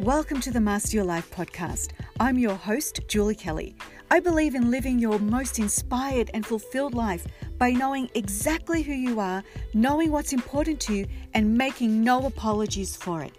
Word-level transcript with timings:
Welcome 0.00 0.40
to 0.40 0.50
the 0.50 0.62
Master 0.62 0.96
Your 0.96 1.04
Life 1.04 1.30
podcast. 1.30 1.90
I'm 2.18 2.38
your 2.38 2.54
host, 2.54 3.00
Julie 3.06 3.34
Kelly. 3.34 3.76
I 4.10 4.18
believe 4.18 4.54
in 4.54 4.70
living 4.70 4.98
your 4.98 5.18
most 5.18 5.58
inspired 5.58 6.30
and 6.32 6.46
fulfilled 6.46 6.94
life 6.94 7.26
by 7.58 7.72
knowing 7.72 8.08
exactly 8.14 8.80
who 8.80 8.94
you 8.94 9.20
are, 9.20 9.44
knowing 9.74 10.10
what's 10.10 10.32
important 10.32 10.80
to 10.80 10.94
you, 10.94 11.06
and 11.34 11.54
making 11.54 12.02
no 12.02 12.24
apologies 12.24 12.96
for 12.96 13.22
it. 13.22 13.36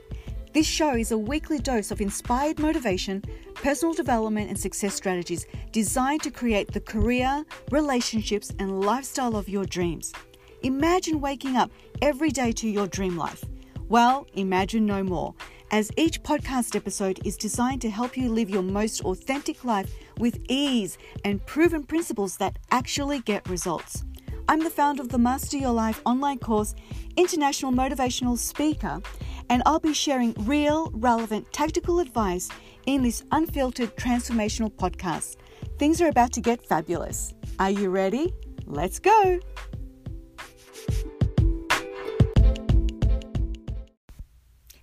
This 0.53 0.67
show 0.67 0.91
is 0.91 1.11
a 1.11 1.17
weekly 1.17 1.57
dose 1.57 1.89
of 1.89 1.99
inspired 1.99 2.59
motivation, 2.59 3.23
personal 3.55 3.95
development, 3.95 4.49
and 4.49 4.59
success 4.59 4.93
strategies 4.93 5.47
designed 5.71 6.21
to 6.21 6.29
create 6.29 6.71
the 6.71 6.81
career, 6.81 7.43
relationships, 7.71 8.53
and 8.59 8.81
lifestyle 8.81 9.35
of 9.35 9.49
your 9.49 9.65
dreams. 9.65 10.13
Imagine 10.61 11.21
waking 11.21 11.57
up 11.57 11.71
every 12.03 12.29
day 12.29 12.51
to 12.51 12.69
your 12.69 12.85
dream 12.85 13.17
life. 13.17 13.43
Well, 13.89 14.27
imagine 14.35 14.85
no 14.85 15.01
more 15.03 15.33
as 15.71 15.89
each 15.95 16.21
podcast 16.21 16.75
episode 16.75 17.19
is 17.25 17.37
designed 17.37 17.81
to 17.81 17.89
help 17.89 18.17
you 18.17 18.29
live 18.29 18.49
your 18.49 18.61
most 18.61 19.01
authentic 19.05 19.63
life 19.63 19.89
with 20.19 20.37
ease 20.49 20.97
and 21.23 21.43
proven 21.45 21.83
principles 21.83 22.35
that 22.37 22.59
actually 22.71 23.19
get 23.21 23.47
results. 23.49 24.03
I'm 24.49 24.59
the 24.59 24.69
founder 24.69 25.01
of 25.01 25.09
the 25.09 25.17
Master 25.17 25.57
Your 25.57 25.71
Life 25.71 26.01
online 26.05 26.39
course, 26.39 26.75
international 27.15 27.71
motivational 27.71 28.37
speaker, 28.37 29.01
and 29.49 29.63
I'll 29.65 29.79
be 29.79 29.93
sharing 29.93 30.33
real, 30.39 30.91
relevant, 30.93 31.51
tactical 31.53 31.99
advice 31.99 32.49
in 32.85 33.01
this 33.01 33.23
unfiltered 33.31 33.95
transformational 33.95 34.71
podcast. 34.73 35.37
Things 35.79 36.01
are 36.01 36.09
about 36.09 36.33
to 36.33 36.41
get 36.41 36.61
fabulous. 36.61 37.33
Are 37.59 37.71
you 37.71 37.89
ready? 37.89 38.33
Let's 38.65 38.99
go! 38.99 39.39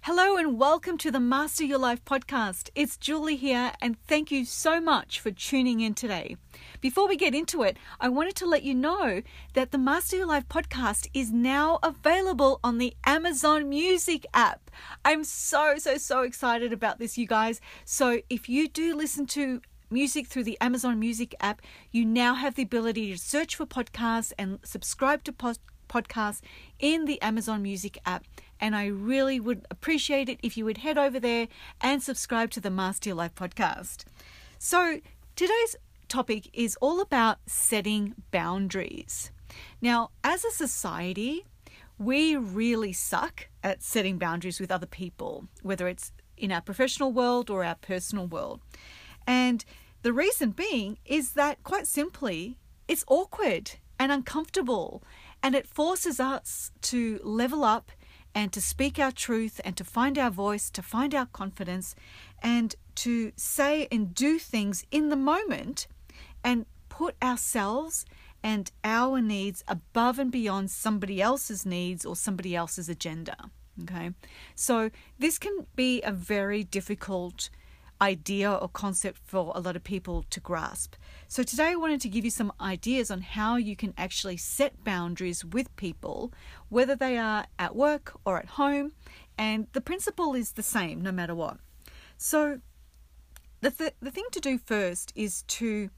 Hello 0.08 0.38
and 0.38 0.58
welcome 0.58 0.96
to 0.96 1.10
the 1.10 1.20
Master 1.20 1.64
Your 1.64 1.76
Life 1.76 2.02
podcast. 2.02 2.70
It's 2.74 2.96
Julie 2.96 3.36
here, 3.36 3.72
and 3.82 4.00
thank 4.06 4.30
you 4.30 4.46
so 4.46 4.80
much 4.80 5.20
for 5.20 5.30
tuning 5.30 5.80
in 5.80 5.92
today. 5.92 6.38
Before 6.80 7.06
we 7.06 7.14
get 7.14 7.34
into 7.34 7.62
it, 7.62 7.76
I 8.00 8.08
wanted 8.08 8.34
to 8.36 8.46
let 8.46 8.62
you 8.62 8.74
know 8.74 9.20
that 9.52 9.70
the 9.70 9.76
Master 9.76 10.16
Your 10.16 10.26
Life 10.26 10.48
podcast 10.48 11.08
is 11.12 11.30
now 11.30 11.78
available 11.82 12.58
on 12.64 12.78
the 12.78 12.96
Amazon 13.04 13.68
Music 13.68 14.24
app. 14.32 14.70
I'm 15.04 15.24
so, 15.24 15.76
so, 15.76 15.98
so 15.98 16.22
excited 16.22 16.72
about 16.72 16.98
this, 16.98 17.18
you 17.18 17.26
guys. 17.26 17.60
So 17.84 18.22
if 18.30 18.48
you 18.48 18.66
do 18.66 18.96
listen 18.96 19.26
to 19.26 19.60
music 19.90 20.26
through 20.26 20.44
the 20.44 20.58
Amazon 20.62 20.98
Music 20.98 21.34
app, 21.38 21.60
you 21.92 22.06
now 22.06 22.32
have 22.32 22.54
the 22.54 22.62
ability 22.62 23.12
to 23.12 23.18
search 23.18 23.56
for 23.56 23.66
podcasts 23.66 24.32
and 24.38 24.58
subscribe 24.64 25.22
to 25.24 25.34
podcasts 25.34 26.40
in 26.78 27.04
the 27.04 27.20
Amazon 27.20 27.60
Music 27.60 27.98
app 28.06 28.24
and 28.60 28.74
I 28.76 28.86
really 28.86 29.40
would 29.40 29.66
appreciate 29.70 30.28
it 30.28 30.40
if 30.42 30.56
you 30.56 30.64
would 30.64 30.78
head 30.78 30.98
over 30.98 31.20
there 31.20 31.48
and 31.80 32.02
subscribe 32.02 32.50
to 32.52 32.60
the 32.60 32.70
Master 32.70 33.10
Your 33.10 33.16
Life 33.16 33.34
podcast. 33.34 34.04
So, 34.58 35.00
today's 35.36 35.76
topic 36.08 36.48
is 36.52 36.76
all 36.80 37.00
about 37.00 37.38
setting 37.46 38.14
boundaries. 38.30 39.30
Now, 39.80 40.10
as 40.24 40.44
a 40.44 40.50
society, 40.50 41.44
we 41.98 42.36
really 42.36 42.92
suck 42.92 43.48
at 43.62 43.82
setting 43.82 44.18
boundaries 44.18 44.60
with 44.60 44.70
other 44.70 44.86
people, 44.86 45.48
whether 45.62 45.88
it's 45.88 46.12
in 46.36 46.52
our 46.52 46.60
professional 46.60 47.12
world 47.12 47.50
or 47.50 47.64
our 47.64 47.74
personal 47.74 48.26
world. 48.26 48.60
And 49.26 49.64
the 50.02 50.12
reason 50.12 50.50
being 50.50 50.98
is 51.04 51.32
that, 51.32 51.62
quite 51.64 51.86
simply, 51.86 52.58
it's 52.86 53.04
awkward 53.08 53.72
and 53.98 54.12
uncomfortable, 54.12 55.02
and 55.42 55.54
it 55.54 55.66
forces 55.66 56.20
us 56.20 56.70
to 56.82 57.20
level 57.22 57.64
up 57.64 57.90
and 58.34 58.52
to 58.52 58.60
speak 58.60 58.98
our 58.98 59.12
truth 59.12 59.60
and 59.64 59.76
to 59.76 59.84
find 59.84 60.18
our 60.18 60.30
voice, 60.30 60.70
to 60.70 60.82
find 60.82 61.14
our 61.14 61.26
confidence, 61.26 61.94
and 62.42 62.74
to 62.96 63.32
say 63.36 63.88
and 63.90 64.14
do 64.14 64.38
things 64.38 64.84
in 64.90 65.08
the 65.08 65.16
moment 65.16 65.86
and 66.42 66.66
put 66.88 67.14
ourselves 67.22 68.04
and 68.42 68.70
our 68.84 69.20
needs 69.20 69.64
above 69.66 70.18
and 70.18 70.30
beyond 70.30 70.70
somebody 70.70 71.20
else's 71.20 71.66
needs 71.66 72.04
or 72.06 72.16
somebody 72.16 72.54
else's 72.54 72.88
agenda. 72.88 73.50
Okay, 73.82 74.10
so 74.54 74.90
this 75.18 75.38
can 75.38 75.66
be 75.76 76.02
a 76.02 76.10
very 76.10 76.64
difficult 76.64 77.48
idea 78.00 78.52
or 78.52 78.68
concept 78.68 79.20
for 79.24 79.52
a 79.54 79.60
lot 79.60 79.76
of 79.76 79.84
people 79.84 80.24
to 80.30 80.40
grasp. 80.40 80.94
So, 81.26 81.42
today 81.42 81.70
I 81.70 81.74
wanted 81.74 82.00
to 82.02 82.08
give 82.08 82.24
you 82.24 82.30
some 82.30 82.52
ideas 82.60 83.10
on 83.10 83.22
how 83.22 83.56
you 83.56 83.76
can 83.76 83.94
actually 83.96 84.36
set 84.36 84.84
boundaries 84.84 85.44
with 85.44 85.74
people, 85.76 86.32
whether 86.68 86.96
they 86.96 87.18
are 87.18 87.46
at 87.58 87.76
work 87.76 88.18
or 88.24 88.38
at 88.38 88.50
home, 88.50 88.92
and 89.36 89.66
the 89.72 89.80
principle 89.80 90.34
is 90.34 90.52
the 90.52 90.62
same 90.62 91.02
no 91.02 91.12
matter 91.12 91.34
what. 91.34 91.58
So, 92.16 92.60
the, 93.60 93.70
th- 93.70 93.94
the 94.00 94.10
thing 94.10 94.26
to 94.32 94.40
do 94.40 94.58
first 94.58 95.12
is 95.16 95.42
to 95.42 95.90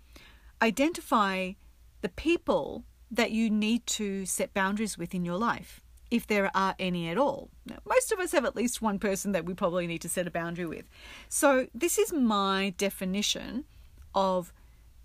identify 0.62 1.52
the 2.00 2.08
people 2.08 2.84
that 3.10 3.32
you 3.32 3.50
need 3.50 3.86
to 3.86 4.24
set 4.24 4.54
boundaries 4.54 4.96
with 4.96 5.14
in 5.14 5.24
your 5.24 5.36
life 5.36 5.82
if 6.10 6.26
there 6.26 6.50
are 6.54 6.74
any 6.78 7.08
at 7.08 7.18
all. 7.18 7.50
Now, 7.66 7.78
most 7.86 8.12
of 8.12 8.18
us 8.18 8.32
have 8.32 8.44
at 8.44 8.56
least 8.56 8.82
one 8.82 8.98
person 8.98 9.32
that 9.32 9.44
we 9.44 9.54
probably 9.54 9.86
need 9.86 10.02
to 10.02 10.08
set 10.08 10.26
a 10.26 10.30
boundary 10.30 10.66
with. 10.66 10.88
So, 11.28 11.68
this 11.74 11.98
is 11.98 12.12
my 12.12 12.74
definition 12.76 13.64
of 14.14 14.52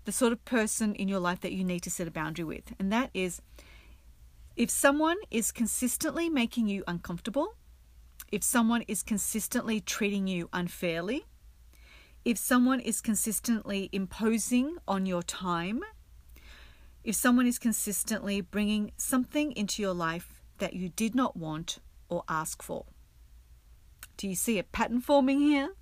the 0.04 0.12
sort 0.12 0.32
of 0.32 0.44
person 0.44 0.94
in 0.94 1.08
your 1.08 1.20
life 1.20 1.40
that 1.40 1.52
you 1.52 1.64
need 1.64 1.80
to 1.80 1.90
set 1.90 2.08
a 2.08 2.10
boundary 2.10 2.44
with, 2.44 2.72
and 2.78 2.92
that 2.92 3.10
is 3.14 3.40
if 4.56 4.70
someone 4.70 5.18
is 5.30 5.52
consistently 5.52 6.28
making 6.28 6.66
you 6.66 6.82
uncomfortable, 6.88 7.56
if 8.32 8.42
someone 8.42 8.82
is 8.88 9.02
consistently 9.02 9.80
treating 9.80 10.26
you 10.26 10.48
unfairly, 10.52 11.26
if 12.24 12.38
someone 12.38 12.80
is 12.80 13.00
consistently 13.00 13.88
imposing 13.92 14.76
on 14.88 15.06
your 15.06 15.22
time, 15.22 15.82
if 17.04 17.14
someone 17.14 17.46
is 17.46 17.58
consistently 17.58 18.40
bringing 18.40 18.90
something 18.96 19.52
into 19.52 19.80
your 19.80 19.94
life 19.94 20.35
that 20.58 20.74
you 20.74 20.88
did 20.88 21.14
not 21.14 21.36
want 21.36 21.78
or 22.08 22.24
ask 22.28 22.62
for. 22.62 22.84
Do 24.16 24.28
you 24.28 24.34
see 24.34 24.58
a 24.58 24.62
pattern 24.62 25.00
forming 25.00 25.40
here? 25.40 25.74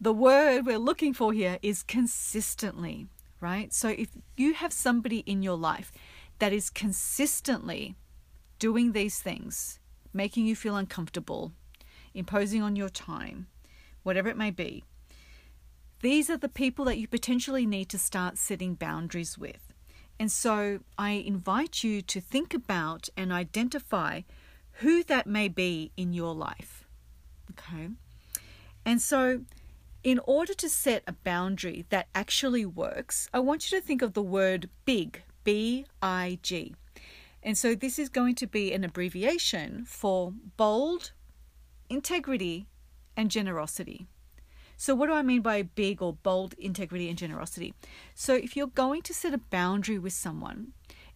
The 0.00 0.12
word 0.12 0.64
we're 0.64 0.78
looking 0.78 1.12
for 1.12 1.32
here 1.32 1.58
is 1.60 1.82
consistently, 1.82 3.08
right? 3.40 3.72
So 3.72 3.88
if 3.88 4.08
you 4.36 4.54
have 4.54 4.72
somebody 4.72 5.18
in 5.20 5.42
your 5.42 5.56
life 5.56 5.92
that 6.38 6.52
is 6.52 6.70
consistently 6.70 7.96
doing 8.58 8.92
these 8.92 9.18
things, 9.20 9.80
making 10.12 10.46
you 10.46 10.54
feel 10.56 10.76
uncomfortable, 10.76 11.52
imposing 12.14 12.62
on 12.62 12.76
your 12.76 12.88
time, 12.88 13.48
whatever 14.02 14.28
it 14.28 14.36
may 14.36 14.50
be, 14.50 14.84
these 16.00 16.30
are 16.30 16.36
the 16.36 16.48
people 16.48 16.84
that 16.84 16.98
you 16.98 17.08
potentially 17.08 17.66
need 17.66 17.88
to 17.88 17.98
start 17.98 18.38
setting 18.38 18.74
boundaries 18.74 19.36
with. 19.36 19.67
And 20.18 20.32
so 20.32 20.80
I 20.98 21.10
invite 21.10 21.84
you 21.84 22.02
to 22.02 22.20
think 22.20 22.52
about 22.52 23.08
and 23.16 23.32
identify 23.32 24.22
who 24.80 25.02
that 25.04 25.26
may 25.26 25.48
be 25.48 25.92
in 25.96 26.12
your 26.12 26.34
life. 26.34 26.84
Okay. 27.50 27.90
And 28.84 29.00
so, 29.00 29.42
in 30.04 30.20
order 30.20 30.54
to 30.54 30.68
set 30.68 31.02
a 31.06 31.12
boundary 31.12 31.84
that 31.90 32.08
actually 32.14 32.64
works, 32.64 33.28
I 33.34 33.40
want 33.40 33.70
you 33.70 33.78
to 33.78 33.84
think 33.84 34.02
of 34.02 34.14
the 34.14 34.22
word 34.22 34.70
big, 34.84 35.22
B 35.44 35.86
I 36.00 36.38
G. 36.42 36.74
And 37.42 37.58
so, 37.58 37.74
this 37.74 37.98
is 37.98 38.08
going 38.08 38.34
to 38.36 38.46
be 38.46 38.72
an 38.72 38.84
abbreviation 38.84 39.84
for 39.84 40.32
bold, 40.56 41.12
integrity, 41.88 42.68
and 43.16 43.30
generosity. 43.30 44.06
So, 44.80 44.94
what 44.94 45.08
do 45.08 45.12
I 45.12 45.22
mean 45.22 45.42
by 45.42 45.62
big 45.62 46.00
or 46.00 46.12
bold 46.12 46.54
integrity 46.54 47.08
and 47.08 47.18
generosity? 47.18 47.74
So, 48.14 48.34
if 48.34 48.56
you're 48.56 48.68
going 48.68 49.02
to 49.02 49.12
set 49.12 49.34
a 49.34 49.38
boundary 49.38 49.98
with 49.98 50.12
someone, 50.12 50.68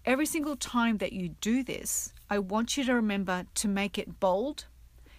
every 0.05 0.27
single 0.27 0.57
time 0.57 0.99
that 0.99 1.13
you 1.13 1.29
do 1.41 1.63
this, 1.63 2.13
I 2.29 2.41
want 2.41 2.77
you 2.77 2.83
to 2.85 2.93
remember 2.93 3.47
to 3.55 3.69
make 3.69 3.99
it 3.99 4.19
bold, 4.19 4.65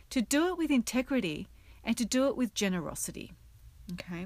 to 0.10 0.22
do 0.22 0.48
it 0.50 0.58
with 0.58 0.72
integrity, 0.72 1.48
and 1.86 1.96
to 1.98 2.04
do 2.04 2.28
it 2.28 2.36
with 2.36 2.54
generosity. 2.54 3.32
Okay? 3.94 4.26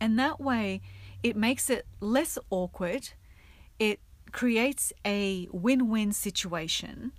And 0.00 0.18
that 0.18 0.40
way, 0.40 0.80
it 1.22 1.36
makes 1.36 1.68
it 1.68 1.86
less 2.00 2.38
awkward, 2.48 3.10
it 3.78 4.00
creates 4.32 4.94
a 5.04 5.46
win 5.52 5.90
win 5.90 6.12
situation, 6.12 7.12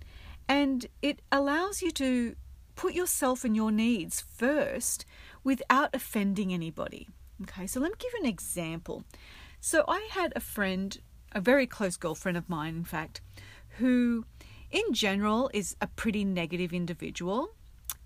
and 0.48 0.84
it 1.00 1.22
allows 1.30 1.80
you 1.80 1.92
to 1.92 2.34
put 2.74 2.94
yourself 2.94 3.44
and 3.44 3.54
your 3.54 3.70
needs 3.70 4.20
first 4.20 5.04
without 5.44 5.94
offending 5.94 6.52
anybody. 6.52 7.08
Okay, 7.42 7.66
so 7.66 7.80
let 7.80 7.90
me 7.90 7.96
give 7.98 8.12
you 8.12 8.20
an 8.20 8.28
example. 8.28 9.04
So 9.60 9.84
I 9.88 10.08
had 10.10 10.32
a 10.34 10.40
friend, 10.40 10.98
a 11.32 11.40
very 11.40 11.66
close 11.66 11.96
girlfriend 11.96 12.36
of 12.36 12.48
mine, 12.48 12.76
in 12.76 12.84
fact, 12.84 13.20
who 13.78 14.24
in 14.70 14.92
general 14.92 15.50
is 15.52 15.76
a 15.80 15.86
pretty 15.86 16.24
negative 16.24 16.72
individual. 16.72 17.50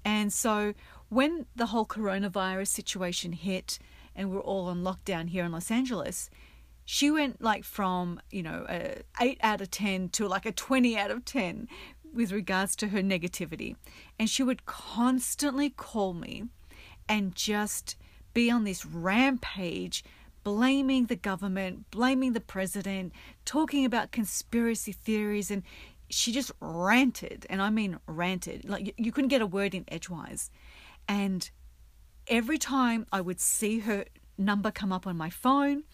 And 0.05 0.33
so 0.33 0.75
when 1.09 1.47
the 1.55 1.67
whole 1.67 1.87
coronavirus 1.87 2.69
situation 2.69 3.33
hit 3.33 3.79
and 4.15 4.31
we're 4.31 4.41
all 4.41 4.67
on 4.67 4.83
lockdown 4.83 5.29
here 5.29 5.45
in 5.45 5.53
Los 5.53 5.71
Angeles, 5.71 6.31
she 6.85 7.11
went 7.11 7.43
like 7.43 7.65
from, 7.65 8.21
you 8.31 8.43
know, 8.43 8.65
a 8.69 9.03
8 9.21 9.39
out 9.43 9.61
of 9.61 9.71
10 9.71 10.11
to 10.11 10.29
like 10.29 10.47
a 10.47 10.53
20 10.53 10.97
out 10.97 11.11
of 11.11 11.25
10 11.25 11.69
with 12.15 12.33
regards 12.33 12.77
to 12.77 12.89
her 12.89 13.01
negativity. 13.01 13.77
And 14.19 14.31
she 14.31 14.43
would 14.43 14.67
constantly 14.67 15.71
call 15.71 16.15
me 16.15 16.45
and 17.09 17.35
just 17.35 17.97
be 18.35 18.51
on 18.51 18.65
this 18.65 18.85
rampage 18.85 20.05
blaming 20.45 21.07
the 21.07 21.17
government, 21.17 21.91
blaming 21.91 22.33
the 22.33 22.41
president, 22.41 23.13
talking 23.45 23.85
about 23.85 24.13
conspiracy 24.13 24.93
theories 24.93 25.51
and 25.51 25.65
she 26.09 26.31
just 26.31 26.53
ranted, 26.61 27.47
and 27.51 27.61
I 27.61 27.71
mean 27.71 27.99
ranted. 28.07 28.69
Like 28.69 28.95
you 28.97 29.11
couldn't 29.11 29.29
get 29.29 29.43
a 29.43 29.47
word 29.47 29.75
in 29.75 29.85
edgewise. 29.89 30.51
And 31.09 31.51
every 32.27 32.59
time 32.59 33.07
I 33.13 33.21
would 33.21 33.41
see 33.41 33.81
her 33.81 34.05
number 34.39 34.71
come 34.71 34.93
up 34.93 35.07
on 35.07 35.17
my 35.17 35.31
phone, 35.31 35.85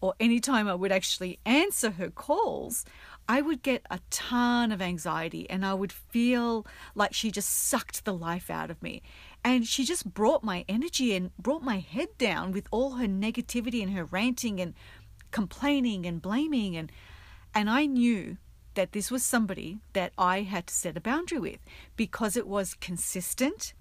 or 0.00 0.14
anytime 0.18 0.66
I 0.66 0.74
would 0.74 0.92
actually 0.92 1.38
answer 1.44 1.90
her 1.90 2.08
calls, 2.08 2.84
I 3.28 3.42
would 3.42 3.62
get 3.62 3.84
a 3.90 4.00
ton 4.10 4.72
of 4.72 4.80
anxiety 4.80 5.48
and 5.48 5.64
I 5.64 5.74
would 5.74 5.92
feel 5.92 6.66
like 6.94 7.12
she 7.12 7.30
just 7.30 7.50
sucked 7.50 8.04
the 8.04 8.14
life 8.14 8.50
out 8.50 8.70
of 8.70 8.82
me. 8.82 9.02
And 9.42 9.66
she 9.66 9.84
just 9.84 10.12
brought 10.12 10.44
my 10.44 10.64
energy 10.68 11.14
and 11.14 11.34
brought 11.38 11.62
my 11.62 11.78
head 11.78 12.08
down 12.18 12.52
with 12.52 12.66
all 12.70 12.92
her 12.92 13.06
negativity 13.06 13.82
and 13.82 13.92
her 13.92 14.04
ranting 14.04 14.60
and 14.60 14.74
complaining 15.30 16.06
and 16.06 16.20
blaming 16.20 16.76
and 16.76 16.90
and 17.54 17.68
I 17.68 17.86
knew 17.86 18.36
that 18.74 18.92
this 18.92 19.10
was 19.10 19.24
somebody 19.24 19.78
that 19.92 20.12
I 20.16 20.42
had 20.42 20.68
to 20.68 20.74
set 20.74 20.96
a 20.96 21.00
boundary 21.00 21.38
with 21.38 21.58
because 21.96 22.36
it 22.36 22.46
was 22.46 22.74
consistent 22.74 23.74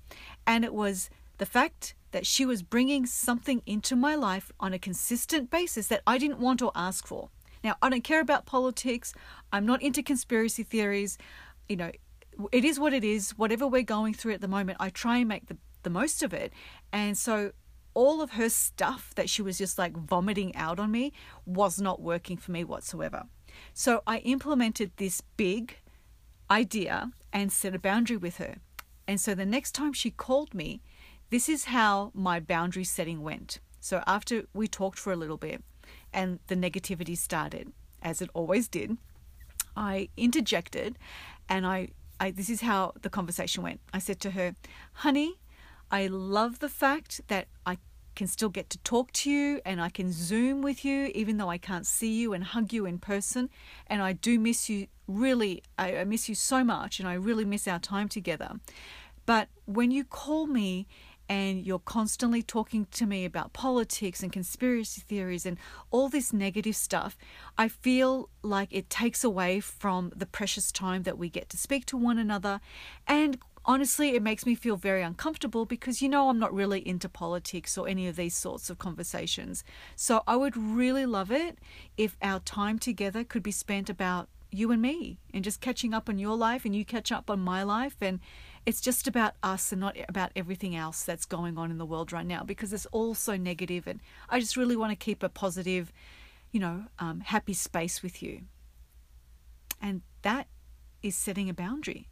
and 0.47 0.65
it 0.65 0.73
was 0.73 1.09
the 1.37 1.45
fact 1.45 1.93
that 2.11 2.25
she 2.25 2.45
was 2.45 2.63
bringing 2.63 3.05
something 3.05 3.61
into 3.65 3.95
my 3.95 4.15
life 4.15 4.51
on 4.59 4.73
a 4.73 4.79
consistent 4.79 5.51
basis 5.51 5.87
that 5.87 6.01
I 6.07 6.17
didn't 6.17 6.39
want 6.39 6.61
or 6.61 6.71
ask 6.75 7.05
for. 7.05 7.29
Now, 7.63 7.75
I 7.81 7.89
don't 7.89 8.03
care 8.03 8.21
about 8.21 8.45
politics. 8.45 9.13
I'm 9.51 9.65
not 9.65 9.81
into 9.81 10.01
conspiracy 10.01 10.63
theories. 10.63 11.17
You 11.67 11.75
know, 11.75 11.91
it 12.51 12.63
is 12.63 12.79
what 12.79 12.93
it 12.93 13.03
is. 13.03 13.31
Whatever 13.31 13.67
we're 13.67 13.83
going 13.83 14.13
through 14.13 14.33
at 14.33 14.41
the 14.41 14.47
moment, 14.47 14.77
I 14.79 14.89
try 14.89 15.17
and 15.17 15.27
make 15.27 15.47
the, 15.47 15.57
the 15.83 15.89
most 15.89 16.23
of 16.23 16.33
it. 16.33 16.53
And 16.91 17.17
so 17.17 17.51
all 17.93 18.21
of 18.21 18.31
her 18.31 18.49
stuff 18.49 19.13
that 19.15 19.29
she 19.29 19.41
was 19.41 19.57
just 19.57 19.77
like 19.77 19.95
vomiting 19.95 20.55
out 20.55 20.79
on 20.79 20.91
me 20.91 21.11
was 21.45 21.81
not 21.81 22.01
working 22.01 22.37
for 22.37 22.51
me 22.51 22.63
whatsoever. 22.63 23.23
So 23.73 24.01
I 24.05 24.19
implemented 24.19 24.91
this 24.97 25.21
big 25.37 25.77
idea 26.49 27.11
and 27.33 27.51
set 27.51 27.75
a 27.75 27.79
boundary 27.79 28.17
with 28.17 28.37
her. 28.37 28.57
And 29.07 29.19
so 29.19 29.33
the 29.35 29.45
next 29.45 29.73
time 29.73 29.93
she 29.93 30.11
called 30.11 30.53
me, 30.53 30.81
this 31.29 31.49
is 31.49 31.65
how 31.65 32.11
my 32.13 32.39
boundary 32.39 32.83
setting 32.83 33.21
went. 33.21 33.59
So 33.79 34.03
after 34.07 34.43
we 34.53 34.67
talked 34.67 34.99
for 34.99 35.13
a 35.13 35.15
little 35.15 35.37
bit 35.37 35.63
and 36.13 36.39
the 36.47 36.55
negativity 36.55 37.17
started, 37.17 37.71
as 38.01 38.21
it 38.21 38.29
always 38.33 38.67
did, 38.67 38.97
I 39.75 40.09
interjected 40.17 40.97
and 41.47 41.65
I, 41.65 41.89
I 42.19 42.31
this 42.31 42.49
is 42.49 42.61
how 42.61 42.93
the 43.01 43.09
conversation 43.09 43.63
went. 43.63 43.79
I 43.93 43.99
said 43.99 44.19
to 44.21 44.31
her, 44.31 44.55
"Honey, 44.93 45.39
I 45.91 46.07
love 46.07 46.59
the 46.59 46.69
fact 46.69 47.21
that 47.27 47.47
I 47.65 47.77
can 48.15 48.27
still 48.27 48.49
get 48.49 48.69
to 48.69 48.77
talk 48.79 49.11
to 49.13 49.31
you 49.31 49.61
and 49.65 49.81
I 49.81 49.89
can 49.89 50.11
Zoom 50.11 50.61
with 50.61 50.83
you, 50.83 51.09
even 51.15 51.37
though 51.37 51.49
I 51.49 51.57
can't 51.57 51.87
see 51.87 52.11
you 52.19 52.33
and 52.33 52.43
hug 52.43 52.73
you 52.73 52.85
in 52.85 52.99
person. 52.99 53.49
And 53.87 54.01
I 54.01 54.11
do 54.11 54.37
miss 54.37 54.69
you 54.69 54.87
really, 55.07 55.63
I, 55.77 55.97
I 55.99 56.03
miss 56.03 56.27
you 56.27 56.35
so 56.35 56.63
much 56.63 56.99
and 56.99 57.07
I 57.07 57.13
really 57.13 57.45
miss 57.45 57.65
our 57.65 57.79
time 57.79 58.09
together. 58.09 58.59
But 59.25 59.47
when 59.65 59.91
you 59.91 60.03
call 60.03 60.47
me 60.47 60.85
and 61.29 61.63
you're 61.63 61.79
constantly 61.79 62.41
talking 62.41 62.87
to 62.91 63.05
me 63.05 63.23
about 63.23 63.53
politics 63.53 64.23
and 64.23 64.33
conspiracy 64.33 65.01
theories 65.01 65.45
and 65.45 65.57
all 65.91 66.09
this 66.09 66.33
negative 66.33 66.75
stuff, 66.75 67.15
I 67.55 67.67
feel 67.67 68.29
like 68.41 68.69
it 68.71 68.89
takes 68.89 69.23
away 69.23 69.59
from 69.59 70.11
the 70.15 70.25
precious 70.25 70.71
time 70.71 71.03
that 71.03 71.19
we 71.19 71.29
get 71.29 71.47
to 71.49 71.57
speak 71.57 71.85
to 71.85 71.97
one 71.97 72.17
another. 72.17 72.59
And 73.07 73.37
honestly, 73.63 74.15
it 74.15 74.23
makes 74.23 74.47
me 74.47 74.55
feel 74.55 74.75
very 74.75 75.03
uncomfortable 75.03 75.65
because 75.65 76.01
you 76.01 76.09
know 76.09 76.29
I'm 76.29 76.39
not 76.39 76.53
really 76.53 76.85
into 76.85 77.07
politics 77.07 77.77
or 77.77 77.87
any 77.87 78.07
of 78.07 78.15
these 78.15 78.35
sorts 78.35 78.71
of 78.71 78.79
conversations. 78.79 79.63
So 79.95 80.23
I 80.25 80.35
would 80.35 80.57
really 80.57 81.05
love 81.05 81.31
it 81.31 81.59
if 81.95 82.17
our 82.23 82.39
time 82.39 82.79
together 82.79 83.23
could 83.23 83.43
be 83.43 83.51
spent 83.51 83.87
about 83.87 84.29
you 84.51 84.71
and 84.71 84.81
me 84.81 85.19
and 85.31 85.43
just 85.43 85.61
catching 85.61 85.93
up 85.93 86.09
on 86.09 86.17
your 86.17 86.35
life 86.35 86.65
and 86.65 86.75
you 86.75 86.83
catch 86.83 87.11
up 87.11 87.29
on 87.29 87.39
my 87.39 87.61
life 87.61 87.97
and 88.01 88.19
it's 88.65 88.81
just 88.81 89.07
about 89.07 89.33
us 89.41 89.71
and 89.71 89.81
not 89.81 89.95
about 90.07 90.31
everything 90.35 90.75
else 90.75 91.03
that's 91.03 91.25
going 91.25 91.57
on 91.57 91.71
in 91.71 91.77
the 91.77 91.85
world 91.85 92.11
right 92.11 92.25
now 92.25 92.43
because 92.43 92.73
it's 92.73 92.85
all 92.87 93.13
so 93.13 93.35
negative 93.35 93.87
and 93.87 93.99
I 94.29 94.39
just 94.39 94.57
really 94.57 94.75
want 94.75 94.91
to 94.91 94.95
keep 94.95 95.23
a 95.23 95.29
positive, 95.29 95.91
you 96.51 96.59
know, 96.59 96.85
um, 96.99 97.21
happy 97.21 97.53
space 97.53 98.03
with 98.03 98.21
you. 98.21 98.41
And 99.81 100.01
that 100.21 100.47
is 101.01 101.15
setting 101.15 101.49
a 101.49 101.53
boundary 101.53 102.09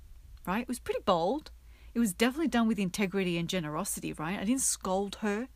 right? 0.47 0.61
It 0.61 0.67
was 0.67 0.79
pretty 0.79 1.01
bold. 1.05 1.51
It 1.94 1.99
was 1.99 2.13
definitely 2.13 2.47
done 2.47 2.67
with 2.67 2.79
integrity 2.79 3.38
and 3.38 3.49
generosity, 3.49 4.13
right? 4.13 4.39
I 4.39 4.45
didn't 4.45 4.61
scold 4.61 5.17
her. 5.21 5.49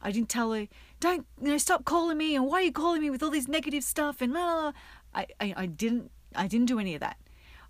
I 0.00 0.12
didn't 0.12 0.28
tell 0.28 0.52
her, 0.52 0.68
don't, 1.00 1.26
you 1.42 1.48
know, 1.48 1.58
stop 1.58 1.84
calling 1.84 2.16
me 2.16 2.36
and 2.36 2.46
why 2.46 2.60
are 2.60 2.62
you 2.62 2.72
calling 2.72 3.02
me 3.02 3.10
with 3.10 3.22
all 3.22 3.30
this 3.30 3.48
negative 3.48 3.82
stuff 3.82 4.22
and 4.22 4.32
la 4.32 4.44
la 4.44 4.64
la. 4.66 4.72
I, 5.12 5.26
I, 5.40 5.54
I 5.56 5.66
didn't, 5.66 6.12
I 6.36 6.46
didn't 6.46 6.66
do 6.66 6.78
any 6.78 6.94
of 6.94 7.00
that. 7.00 7.16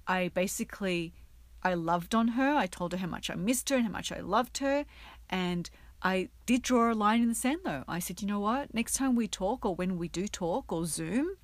I 0.06 0.28
basically, 0.34 1.14
I 1.62 1.74
loved 1.74 2.14
on 2.14 2.28
her. 2.28 2.54
I 2.54 2.66
told 2.66 2.92
her 2.92 2.98
how 2.98 3.06
much 3.06 3.30
I 3.30 3.34
missed 3.34 3.68
her 3.70 3.76
and 3.76 3.86
how 3.86 3.92
much 3.92 4.12
I 4.12 4.20
loved 4.20 4.58
her. 4.58 4.84
And 5.28 5.68
I 6.02 6.28
did 6.46 6.62
draw 6.62 6.92
a 6.92 6.94
line 6.94 7.22
in 7.22 7.28
the 7.28 7.34
sand 7.34 7.60
though. 7.64 7.84
I 7.88 7.98
said, 7.98 8.22
you 8.22 8.28
know 8.28 8.40
what? 8.40 8.72
Next 8.72 8.94
time 8.94 9.16
we 9.16 9.26
talk 9.28 9.64
or 9.64 9.74
when 9.74 9.98
we 9.98 10.08
do 10.08 10.28
talk 10.28 10.72
or 10.72 10.86
Zoom, 10.86 11.36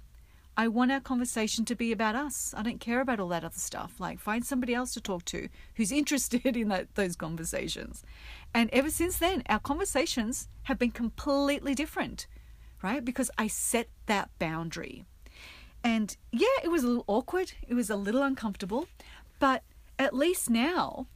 I 0.56 0.68
want 0.68 0.92
our 0.92 1.00
conversation 1.00 1.64
to 1.64 1.74
be 1.74 1.90
about 1.90 2.14
us. 2.14 2.54
I 2.56 2.62
don't 2.62 2.78
care 2.78 3.00
about 3.00 3.18
all 3.18 3.28
that 3.28 3.42
other 3.42 3.58
stuff. 3.58 3.94
Like, 3.98 4.20
find 4.20 4.44
somebody 4.44 4.72
else 4.72 4.94
to 4.94 5.00
talk 5.00 5.24
to 5.26 5.48
who's 5.74 5.90
interested 6.00 6.56
in 6.56 6.68
that, 6.68 6.94
those 6.94 7.16
conversations. 7.16 8.04
And 8.52 8.70
ever 8.72 8.90
since 8.90 9.18
then, 9.18 9.42
our 9.48 9.58
conversations 9.58 10.48
have 10.64 10.78
been 10.78 10.92
completely 10.92 11.74
different, 11.74 12.28
right? 12.82 13.04
Because 13.04 13.32
I 13.36 13.48
set 13.48 13.88
that 14.06 14.30
boundary. 14.38 15.04
And 15.82 16.16
yeah, 16.30 16.46
it 16.62 16.70
was 16.70 16.84
a 16.84 16.86
little 16.86 17.04
awkward, 17.08 17.52
it 17.66 17.74
was 17.74 17.90
a 17.90 17.96
little 17.96 18.22
uncomfortable, 18.22 18.86
but 19.40 19.64
at 19.98 20.14
least 20.14 20.50
now, 20.50 21.06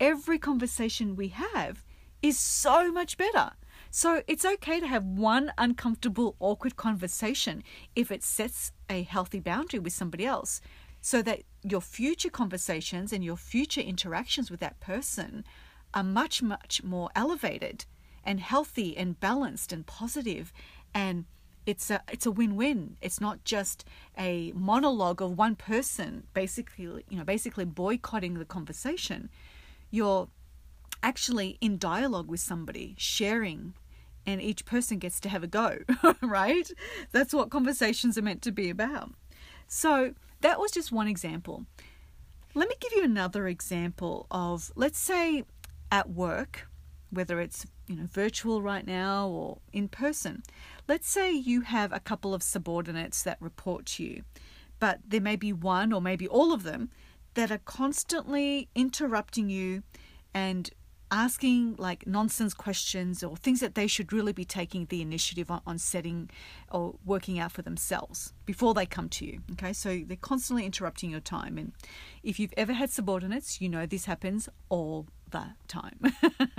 every 0.00 0.38
conversation 0.38 1.16
we 1.16 1.28
have 1.28 1.84
is 2.22 2.38
so 2.38 2.90
much 2.92 3.16
better. 3.16 3.52
So 3.90 4.22
it's 4.26 4.44
okay 4.44 4.80
to 4.80 4.86
have 4.86 5.04
one 5.04 5.52
uncomfortable, 5.56 6.36
awkward 6.40 6.76
conversation 6.76 7.62
if 7.96 8.10
it 8.10 8.22
sets 8.22 8.72
a 8.90 9.02
healthy 9.02 9.40
boundary 9.40 9.80
with 9.80 9.92
somebody 9.92 10.26
else 10.26 10.60
so 11.00 11.22
that 11.22 11.42
your 11.62 11.80
future 11.80 12.30
conversations 12.30 13.12
and 13.12 13.24
your 13.24 13.36
future 13.36 13.80
interactions 13.80 14.50
with 14.50 14.60
that 14.60 14.80
person 14.80 15.44
are 15.94 16.02
much, 16.04 16.42
much 16.42 16.82
more 16.82 17.08
elevated 17.14 17.86
and 18.24 18.40
healthy 18.40 18.96
and 18.96 19.18
balanced 19.20 19.72
and 19.72 19.86
positive 19.86 20.52
and 20.92 21.24
it's 21.68 21.90
a 21.90 22.00
it's 22.10 22.24
a 22.24 22.30
win-win. 22.30 22.96
It's 23.02 23.20
not 23.20 23.44
just 23.44 23.84
a 24.16 24.52
monologue 24.52 25.20
of 25.20 25.36
one 25.36 25.54
person 25.54 26.22
basically 26.32 27.04
you 27.10 27.18
know 27.18 27.24
basically 27.24 27.66
boycotting 27.66 28.38
the 28.38 28.46
conversation. 28.46 29.28
You're 29.90 30.28
actually 31.02 31.58
in 31.60 31.76
dialogue 31.76 32.26
with 32.26 32.40
somebody, 32.40 32.94
sharing, 32.96 33.74
and 34.24 34.40
each 34.40 34.64
person 34.64 34.98
gets 34.98 35.20
to 35.20 35.28
have 35.28 35.42
a 35.42 35.46
go, 35.46 35.80
right? 36.22 36.70
That's 37.12 37.34
what 37.34 37.50
conversations 37.50 38.16
are 38.16 38.22
meant 38.22 38.40
to 38.42 38.50
be 38.50 38.70
about. 38.70 39.12
So, 39.66 40.14
that 40.40 40.58
was 40.58 40.70
just 40.70 40.90
one 40.90 41.06
example. 41.06 41.66
Let 42.54 42.68
me 42.68 42.76
give 42.80 42.92
you 42.92 43.04
another 43.04 43.46
example 43.46 44.26
of, 44.30 44.72
let's 44.74 44.98
say, 44.98 45.44
at 45.92 46.08
work, 46.08 46.66
whether 47.10 47.40
it's 47.40 47.66
you 47.86 47.96
know 47.96 48.06
virtual 48.06 48.62
right 48.62 48.86
now 48.86 49.28
or 49.28 49.58
in 49.72 49.88
person. 49.88 50.42
Let's 50.88 51.08
say 51.08 51.32
you 51.32 51.60
have 51.60 51.92
a 51.92 52.00
couple 52.00 52.32
of 52.32 52.42
subordinates 52.42 53.22
that 53.22 53.36
report 53.40 53.84
to 53.86 54.04
you, 54.04 54.22
but 54.78 55.00
there 55.06 55.20
may 55.20 55.36
be 55.36 55.52
one 55.52 55.92
or 55.92 56.00
maybe 56.00 56.26
all 56.26 56.50
of 56.50 56.62
them 56.62 56.88
that 57.34 57.52
are 57.52 57.58
constantly 57.58 58.68
interrupting 58.74 59.50
you 59.50 59.82
and 60.32 60.70
asking 61.10 61.74
like 61.76 62.06
nonsense 62.06 62.54
questions 62.54 63.22
or 63.22 63.36
things 63.36 63.60
that 63.60 63.74
they 63.74 63.86
should 63.86 64.12
really 64.12 64.32
be 64.32 64.44
taking 64.46 64.86
the 64.86 65.02
initiative 65.02 65.50
on, 65.50 65.60
on, 65.66 65.78
setting 65.78 66.30
or 66.70 66.94
working 67.04 67.38
out 67.38 67.52
for 67.52 67.62
themselves 67.62 68.32
before 68.46 68.72
they 68.72 68.86
come 68.86 69.08
to 69.10 69.26
you. 69.26 69.40
Okay, 69.52 69.74
so 69.74 70.02
they're 70.06 70.16
constantly 70.16 70.64
interrupting 70.64 71.10
your 71.10 71.20
time. 71.20 71.58
And 71.58 71.72
if 72.22 72.38
you've 72.38 72.54
ever 72.56 72.72
had 72.72 72.90
subordinates, 72.90 73.60
you 73.60 73.68
know 73.68 73.84
this 73.84 74.06
happens 74.06 74.48
all 74.68 75.06
the 75.30 75.44
time. 75.66 76.00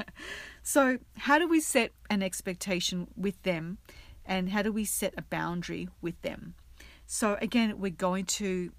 so, 0.64 1.00
how 1.18 1.40
do 1.40 1.48
we 1.48 1.60
set 1.60 1.92
an 2.10 2.22
expectation 2.22 3.08
with 3.16 3.42
them 3.44 3.80
and 4.30 4.50
how 4.50 4.62
do 4.62 4.72
we 4.72 4.86
set 4.86 5.16
a 5.18 5.24
boundary 5.24 5.90
with 6.02 6.22
them? 6.22 6.54
So, 7.08 7.38
again, 7.42 7.80
we're 7.80 7.90
going 7.90 8.26
to 8.26 8.72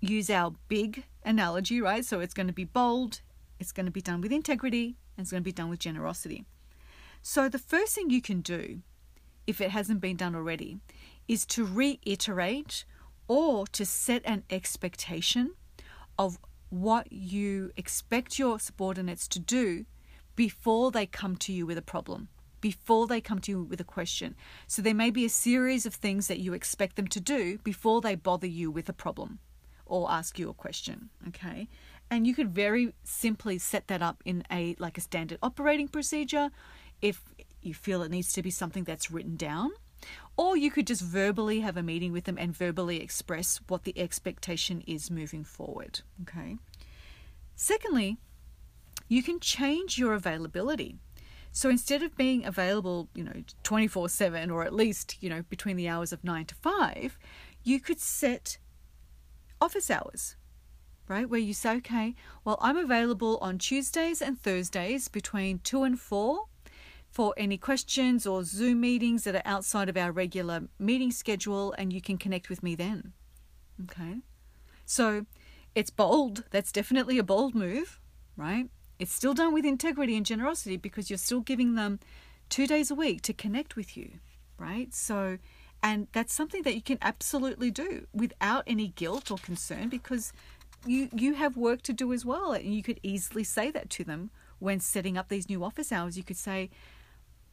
use 0.00 0.28
our 0.28 0.54
big 0.68 1.04
analogy, 1.24 1.80
right? 1.80 2.04
So, 2.04 2.20
it's 2.20 2.34
going 2.34 2.48
to 2.48 2.52
be 2.52 2.64
bold, 2.64 3.22
it's 3.58 3.72
going 3.72 3.86
to 3.86 3.92
be 3.92 4.02
done 4.02 4.20
with 4.20 4.30
integrity 4.30 4.98
and 5.16 5.24
it's 5.24 5.30
going 5.30 5.42
to 5.42 5.44
be 5.44 5.52
done 5.52 5.70
with 5.70 5.78
generosity. 5.78 6.44
So, 7.22 7.48
the 7.48 7.58
first 7.58 7.94
thing 7.94 8.10
you 8.10 8.20
can 8.20 8.42
do, 8.42 8.82
if 9.46 9.62
it 9.62 9.70
hasn't 9.70 10.02
been 10.02 10.16
done 10.16 10.36
already, 10.36 10.78
is 11.26 11.46
to 11.46 11.64
reiterate 11.64 12.84
or 13.26 13.66
to 13.68 13.86
set 13.86 14.22
an 14.26 14.44
expectation 14.50 15.54
of 16.18 16.38
what 16.68 17.10
you 17.10 17.72
expect 17.76 18.38
your 18.38 18.60
subordinates 18.60 19.26
to 19.28 19.38
do 19.38 19.86
before 20.36 20.90
they 20.90 21.06
come 21.06 21.36
to 21.36 21.52
you 21.52 21.64
with 21.66 21.78
a 21.78 21.82
problem, 21.82 22.28
before 22.60 23.06
they 23.06 23.20
come 23.20 23.38
to 23.40 23.52
you 23.52 23.62
with 23.62 23.80
a 23.80 23.84
question. 23.84 24.34
So 24.66 24.82
there 24.82 24.94
may 24.94 25.10
be 25.10 25.24
a 25.24 25.30
series 25.30 25.86
of 25.86 25.94
things 25.94 26.28
that 26.28 26.40
you 26.40 26.52
expect 26.52 26.96
them 26.96 27.08
to 27.08 27.20
do 27.20 27.58
before 27.58 28.00
they 28.00 28.14
bother 28.14 28.46
you 28.46 28.70
with 28.70 28.88
a 28.88 28.92
problem 28.92 29.38
or 29.86 30.10
ask 30.10 30.38
you 30.38 30.50
a 30.50 30.54
question, 30.54 31.10
okay? 31.28 31.68
And 32.10 32.26
you 32.26 32.34
could 32.34 32.54
very 32.54 32.94
simply 33.04 33.58
set 33.58 33.88
that 33.88 34.02
up 34.02 34.22
in 34.24 34.44
a 34.50 34.76
like 34.78 34.98
a 34.98 35.02
standard 35.02 35.38
operating 35.42 35.88
procedure 35.88 36.50
if 37.02 37.22
you 37.62 37.74
feel 37.74 38.02
it 38.02 38.10
needs 38.10 38.32
to 38.32 38.42
be 38.42 38.50
something 38.50 38.84
that's 38.84 39.10
written 39.10 39.36
down. 39.36 39.70
Or 40.36 40.56
you 40.56 40.70
could 40.70 40.86
just 40.86 41.02
verbally 41.02 41.60
have 41.60 41.76
a 41.76 41.82
meeting 41.82 42.12
with 42.12 42.24
them 42.24 42.38
and 42.38 42.56
verbally 42.56 43.02
express 43.02 43.60
what 43.66 43.82
the 43.82 43.98
expectation 43.98 44.82
is 44.86 45.10
moving 45.10 45.42
forward. 45.42 46.00
Okay. 46.22 46.56
Secondly, 47.56 48.18
you 49.08 49.22
can 49.22 49.40
change 49.40 49.98
your 49.98 50.14
availability. 50.14 50.96
So 51.52 51.68
instead 51.68 52.02
of 52.02 52.16
being 52.16 52.44
available, 52.44 53.08
you 53.14 53.24
know, 53.24 53.42
24 53.62 54.08
7 54.08 54.50
or 54.50 54.62
at 54.64 54.74
least, 54.74 55.16
you 55.20 55.28
know, 55.28 55.42
between 55.48 55.76
the 55.76 55.88
hours 55.88 56.12
of 56.12 56.22
9 56.24 56.46
to 56.46 56.54
5, 56.54 57.18
you 57.64 57.80
could 57.80 58.00
set 58.00 58.58
office 59.60 59.90
hours, 59.90 60.36
right? 61.08 61.28
Where 61.28 61.40
you 61.40 61.54
say, 61.54 61.76
okay, 61.76 62.14
well, 62.44 62.58
I'm 62.60 62.76
available 62.76 63.38
on 63.40 63.58
Tuesdays 63.58 64.22
and 64.22 64.40
Thursdays 64.40 65.08
between 65.08 65.58
2 65.60 65.82
and 65.82 65.98
4 65.98 66.46
for 67.10 67.34
any 67.36 67.56
questions 67.56 68.26
or 68.26 68.44
Zoom 68.44 68.80
meetings 68.80 69.24
that 69.24 69.34
are 69.34 69.42
outside 69.44 69.88
of 69.88 69.96
our 69.96 70.12
regular 70.12 70.68
meeting 70.78 71.10
schedule, 71.10 71.72
and 71.78 71.92
you 71.92 72.00
can 72.00 72.18
connect 72.18 72.48
with 72.48 72.62
me 72.62 72.74
then. 72.74 73.12
Okay? 73.84 74.18
So 74.84 75.26
it's 75.74 75.90
bold. 75.90 76.44
That's 76.50 76.72
definitely 76.72 77.18
a 77.18 77.22
bold 77.22 77.54
move, 77.54 78.00
right? 78.36 78.68
It's 78.98 79.12
still 79.12 79.34
done 79.34 79.52
with 79.54 79.64
integrity 79.64 80.16
and 80.16 80.26
generosity 80.26 80.76
because 80.76 81.10
you're 81.10 81.18
still 81.18 81.40
giving 81.40 81.74
them 81.74 82.00
two 82.48 82.66
days 82.66 82.90
a 82.90 82.94
week 82.94 83.22
to 83.22 83.32
connect 83.32 83.76
with 83.76 83.96
you, 83.96 84.12
right? 84.58 84.92
So, 84.92 85.38
and 85.82 86.08
that's 86.12 86.34
something 86.34 86.62
that 86.62 86.74
you 86.74 86.82
can 86.82 86.98
absolutely 87.00 87.70
do 87.70 88.06
without 88.12 88.64
any 88.66 88.88
guilt 88.88 89.30
or 89.30 89.38
concern 89.38 89.88
because 89.88 90.32
you 90.86 91.08
you 91.12 91.34
have 91.34 91.56
work 91.56 91.82
to 91.82 91.92
do 91.92 92.12
as 92.12 92.24
well 92.24 92.52
and 92.52 92.74
you 92.74 92.82
could 92.82 93.00
easily 93.02 93.42
say 93.42 93.70
that 93.70 93.90
to 93.90 94.04
them 94.04 94.30
when 94.60 94.78
setting 94.78 95.18
up 95.18 95.28
these 95.28 95.48
new 95.48 95.64
office 95.64 95.90
hours 95.90 96.16
you 96.16 96.22
could 96.22 96.36
say 96.36 96.70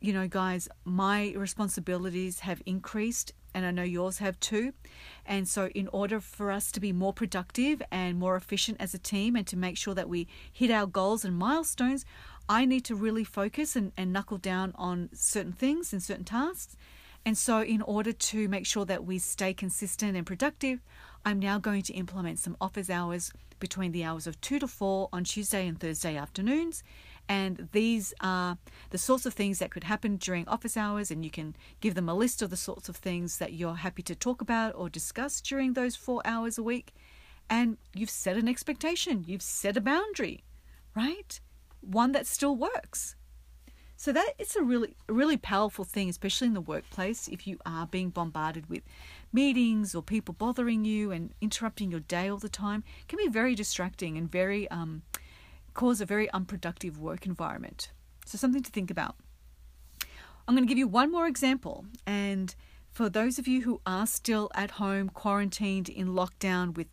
you 0.05 0.13
know, 0.13 0.27
guys, 0.27 0.67
my 0.83 1.33
responsibilities 1.35 2.41
have 2.41 2.61
increased 2.65 3.33
and 3.55 3.65
I 3.65 3.71
know 3.71 3.83
yours 3.83 4.19
have 4.19 4.39
too. 4.39 4.73
And 5.25 5.47
so, 5.47 5.67
in 5.69 5.87
order 5.87 6.19
for 6.19 6.51
us 6.51 6.71
to 6.73 6.79
be 6.81 6.91
more 6.91 7.13
productive 7.13 7.81
and 7.89 8.19
more 8.19 8.35
efficient 8.35 8.77
as 8.81 8.93
a 8.93 8.99
team 8.99 9.35
and 9.35 9.47
to 9.47 9.57
make 9.57 9.77
sure 9.77 9.95
that 9.95 10.09
we 10.09 10.27
hit 10.51 10.69
our 10.69 10.85
goals 10.85 11.23
and 11.23 11.35
milestones, 11.35 12.05
I 12.47 12.65
need 12.65 12.83
to 12.85 12.95
really 12.95 13.23
focus 13.23 13.75
and, 13.75 13.93
and 13.97 14.11
knuckle 14.13 14.37
down 14.37 14.73
on 14.75 15.09
certain 15.13 15.53
things 15.53 15.93
and 15.93 16.03
certain 16.03 16.25
tasks. 16.25 16.75
And 17.25 17.37
so, 17.37 17.63
in 17.63 17.81
order 17.81 18.11
to 18.11 18.47
make 18.49 18.67
sure 18.67 18.85
that 18.85 19.05
we 19.05 19.17
stay 19.19 19.53
consistent 19.53 20.17
and 20.17 20.27
productive, 20.27 20.81
I'm 21.23 21.39
now 21.39 21.57
going 21.57 21.81
to 21.83 21.93
implement 21.93 22.39
some 22.39 22.57
office 22.59 22.89
hours 22.89 23.31
between 23.59 23.93
the 23.93 24.03
hours 24.03 24.27
of 24.27 24.39
2 24.41 24.59
to 24.59 24.67
4 24.67 25.09
on 25.13 25.23
Tuesday 25.23 25.65
and 25.65 25.79
Thursday 25.79 26.17
afternoons 26.17 26.83
and 27.27 27.69
these 27.71 28.13
are 28.21 28.57
the 28.91 28.97
sorts 28.97 29.25
of 29.25 29.33
things 29.33 29.59
that 29.59 29.71
could 29.71 29.85
happen 29.85 30.17
during 30.17 30.47
office 30.47 30.77
hours, 30.77 31.09
and 31.09 31.23
you 31.23 31.31
can 31.31 31.55
give 31.81 31.95
them 31.95 32.09
a 32.09 32.13
list 32.13 32.41
of 32.41 32.49
the 32.49 32.57
sorts 32.57 32.89
of 32.89 32.95
things 32.95 33.37
that 33.39 33.53
you're 33.53 33.75
happy 33.75 34.03
to 34.03 34.15
talk 34.15 34.41
about 34.41 34.75
or 34.75 34.89
discuss 34.89 35.41
during 35.41 35.73
those 35.73 35.95
four 35.95 36.21
hours 36.25 36.57
a 36.57 36.63
week. 36.63 36.93
And 37.49 37.77
you've 37.93 38.09
set 38.09 38.37
an 38.37 38.47
expectation, 38.47 39.23
you've 39.27 39.41
set 39.41 39.77
a 39.77 39.81
boundary, 39.81 40.43
right? 40.95 41.39
One 41.81 42.11
that 42.13 42.27
still 42.27 42.55
works. 42.55 43.15
So 43.97 44.11
that 44.11 44.33
it's 44.37 44.57
a 44.57 44.61
really 44.61 44.95
really 45.07 45.37
powerful 45.37 45.85
thing, 45.85 46.09
especially 46.09 46.47
in 46.47 46.53
the 46.53 46.61
workplace, 46.61 47.27
if 47.29 47.47
you 47.47 47.57
are 47.65 47.87
being 47.87 48.09
bombarded 48.09 48.69
with 48.69 48.83
meetings 49.31 49.95
or 49.95 50.01
people 50.01 50.33
bothering 50.33 50.83
you 50.83 51.11
and 51.11 51.33
interrupting 51.39 51.91
your 51.91 52.01
day 52.01 52.27
all 52.29 52.37
the 52.37 52.49
time, 52.49 52.83
can 53.07 53.17
be 53.17 53.29
very 53.29 53.55
distracting 53.55 54.17
and 54.17 54.29
very 54.29 54.69
um, 54.69 55.03
cause 55.75 56.01
a 56.01 56.05
very 56.05 56.31
unproductive 56.31 56.97
work 56.97 57.27
environment. 57.27 57.91
So, 58.25 58.39
something 58.39 58.63
to 58.63 58.71
think 58.71 58.89
about. 58.89 59.15
I'm 60.47 60.55
going 60.55 60.65
to 60.65 60.69
give 60.69 60.79
you 60.79 60.87
one 60.87 61.11
more 61.11 61.27
example. 61.27 61.85
And 62.07 62.55
for 62.91 63.09
those 63.09 63.37
of 63.37 63.47
you 63.47 63.61
who 63.61 63.81
are 63.85 64.07
still 64.07 64.49
at 64.55 64.71
home, 64.71 65.09
quarantined 65.09 65.89
in 65.89 66.09
lockdown 66.09 66.75
with 66.75 66.87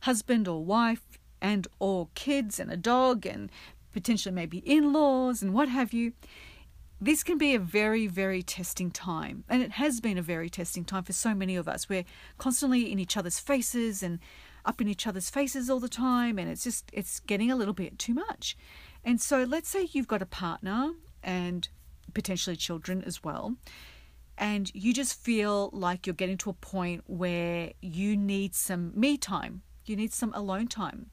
husband 0.00 0.48
or 0.48 0.64
wife 0.64 1.18
and 1.40 1.68
or 1.78 2.08
kids 2.14 2.58
and 2.58 2.72
a 2.72 2.76
dog 2.76 3.26
and 3.26 3.50
potentially 3.92 4.34
maybe 4.34 4.58
in-laws 4.58 5.42
and 5.42 5.52
what 5.52 5.68
have 5.68 5.92
you, 5.92 6.12
this 7.00 7.22
can 7.22 7.36
be 7.38 7.54
a 7.54 7.58
very, 7.58 8.06
very 8.06 8.42
testing 8.42 8.90
time. 8.90 9.44
And 9.48 9.62
it 9.62 9.72
has 9.72 10.00
been 10.00 10.16
a 10.16 10.22
very 10.22 10.48
testing 10.48 10.84
time 10.84 11.04
for 11.04 11.12
so 11.12 11.34
many 11.34 11.56
of 11.56 11.68
us. 11.68 11.88
We're 11.88 12.04
constantly 12.38 12.90
in 12.90 12.98
each 12.98 13.16
other's 13.16 13.38
faces 13.38 14.02
and 14.02 14.18
up 14.66 14.80
in 14.80 14.88
each 14.88 15.06
other's 15.06 15.30
faces 15.30 15.70
all 15.70 15.80
the 15.80 15.88
time 15.88 16.38
and 16.38 16.50
it's 16.50 16.64
just 16.64 16.90
it's 16.92 17.20
getting 17.20 17.50
a 17.50 17.56
little 17.56 17.74
bit 17.74 17.98
too 17.98 18.14
much. 18.14 18.56
And 19.04 19.20
so 19.20 19.44
let's 19.44 19.68
say 19.68 19.88
you've 19.92 20.08
got 20.08 20.20
a 20.20 20.26
partner 20.26 20.92
and 21.22 21.68
potentially 22.12 22.56
children 22.56 23.02
as 23.04 23.22
well 23.22 23.56
and 24.38 24.70
you 24.74 24.92
just 24.92 25.18
feel 25.18 25.70
like 25.72 26.06
you're 26.06 26.14
getting 26.14 26.36
to 26.38 26.50
a 26.50 26.54
point 26.54 27.02
where 27.06 27.72
you 27.80 28.16
need 28.16 28.54
some 28.54 28.92
me 28.94 29.16
time. 29.16 29.62
You 29.86 29.96
need 29.96 30.12
some 30.12 30.32
alone 30.34 30.68
time. 30.68 31.10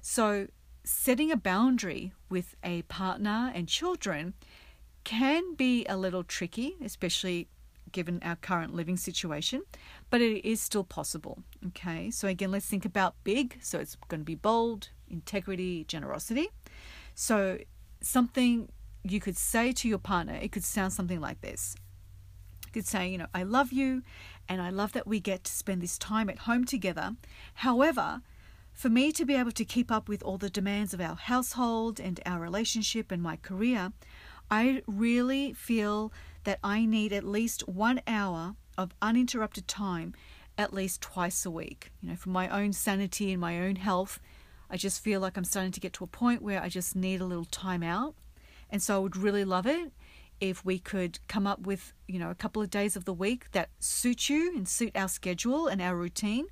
So 0.00 0.48
setting 0.82 1.30
a 1.30 1.36
boundary 1.36 2.12
with 2.28 2.56
a 2.64 2.82
partner 2.82 3.52
and 3.54 3.68
children 3.68 4.34
can 5.04 5.54
be 5.54 5.84
a 5.86 5.96
little 5.96 6.24
tricky, 6.24 6.76
especially 6.82 7.48
given 7.94 8.20
our 8.22 8.36
current 8.36 8.74
living 8.74 8.98
situation, 8.98 9.62
but 10.10 10.20
it 10.20 10.46
is 10.46 10.60
still 10.60 10.84
possible. 10.84 11.38
Okay, 11.68 12.10
so 12.10 12.28
again, 12.28 12.50
let's 12.50 12.66
think 12.66 12.84
about 12.84 13.14
big. 13.24 13.56
So 13.62 13.78
it's 13.78 13.96
going 14.08 14.20
to 14.20 14.24
be 14.24 14.34
bold, 14.34 14.90
integrity, 15.08 15.84
generosity. 15.84 16.48
So 17.14 17.58
something 18.02 18.68
you 19.02 19.20
could 19.20 19.38
say 19.38 19.72
to 19.72 19.88
your 19.88 19.98
partner, 19.98 20.34
it 20.34 20.52
could 20.52 20.64
sound 20.64 20.92
something 20.92 21.20
like 21.20 21.40
this. 21.40 21.76
You 22.66 22.72
could 22.72 22.86
say, 22.86 23.08
you 23.08 23.16
know, 23.16 23.28
I 23.32 23.44
love 23.44 23.72
you 23.72 24.02
and 24.48 24.60
I 24.60 24.68
love 24.68 24.92
that 24.92 25.06
we 25.06 25.20
get 25.20 25.44
to 25.44 25.52
spend 25.52 25.80
this 25.80 25.96
time 25.96 26.28
at 26.28 26.40
home 26.40 26.64
together. 26.64 27.16
However, 27.54 28.20
for 28.72 28.88
me 28.88 29.12
to 29.12 29.24
be 29.24 29.36
able 29.36 29.52
to 29.52 29.64
keep 29.64 29.92
up 29.92 30.08
with 30.08 30.22
all 30.22 30.36
the 30.36 30.50
demands 30.50 30.92
of 30.92 31.00
our 31.00 31.14
household 31.14 32.00
and 32.00 32.18
our 32.26 32.40
relationship 32.40 33.12
and 33.12 33.22
my 33.22 33.36
career, 33.36 33.92
I 34.50 34.82
really 34.86 35.52
feel 35.52 36.12
that 36.44 36.58
I 36.62 36.84
need 36.84 37.12
at 37.12 37.24
least 37.24 37.68
one 37.68 38.00
hour 38.06 38.56
of 38.76 38.94
uninterrupted 39.02 39.68
time 39.68 40.14
at 40.56 40.72
least 40.72 41.00
twice 41.00 41.44
a 41.44 41.50
week. 41.50 41.90
You 42.00 42.10
know, 42.10 42.16
for 42.16 42.30
my 42.30 42.48
own 42.48 42.72
sanity 42.72 43.32
and 43.32 43.40
my 43.40 43.60
own 43.60 43.76
health, 43.76 44.20
I 44.70 44.76
just 44.76 45.02
feel 45.02 45.20
like 45.20 45.36
I'm 45.36 45.44
starting 45.44 45.72
to 45.72 45.80
get 45.80 45.92
to 45.94 46.04
a 46.04 46.08
point 46.08 46.42
where 46.42 46.62
I 46.62 46.68
just 46.68 46.96
need 46.96 47.20
a 47.20 47.26
little 47.26 47.44
time 47.44 47.82
out. 47.82 48.14
And 48.70 48.82
so 48.82 48.96
I 48.96 48.98
would 48.98 49.16
really 49.16 49.44
love 49.44 49.66
it 49.66 49.92
if 50.40 50.64
we 50.64 50.78
could 50.78 51.18
come 51.28 51.46
up 51.46 51.60
with, 51.66 51.92
you 52.08 52.18
know, 52.18 52.30
a 52.30 52.34
couple 52.34 52.62
of 52.62 52.70
days 52.70 52.96
of 52.96 53.04
the 53.04 53.12
week 53.12 53.50
that 53.52 53.70
suit 53.78 54.28
you 54.28 54.54
and 54.56 54.68
suit 54.68 54.96
our 54.96 55.08
schedule 55.08 55.66
and 55.66 55.80
our 55.80 55.96
routine, 55.96 56.46